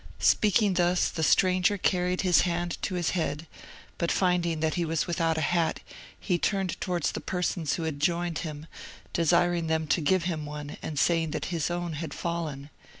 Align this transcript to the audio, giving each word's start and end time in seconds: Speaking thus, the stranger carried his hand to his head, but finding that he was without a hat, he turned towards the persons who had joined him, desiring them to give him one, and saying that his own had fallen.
Speaking 0.17 0.73
thus, 0.73 1.09
the 1.09 1.21
stranger 1.21 1.77
carried 1.77 2.21
his 2.21 2.41
hand 2.41 2.79
to 2.81 2.95
his 2.95 3.11
head, 3.11 3.45
but 3.99 4.11
finding 4.11 4.59
that 4.59 4.73
he 4.73 4.83
was 4.83 5.05
without 5.05 5.37
a 5.37 5.41
hat, 5.41 5.79
he 6.19 6.39
turned 6.39 6.81
towards 6.81 7.11
the 7.11 7.21
persons 7.21 7.73
who 7.75 7.83
had 7.83 7.99
joined 7.99 8.39
him, 8.39 8.65
desiring 9.13 9.67
them 9.67 9.85
to 9.89 10.01
give 10.01 10.23
him 10.23 10.43
one, 10.43 10.77
and 10.81 10.97
saying 10.97 11.29
that 11.29 11.45
his 11.53 11.69
own 11.69 11.93
had 11.93 12.15
fallen. 12.15 12.71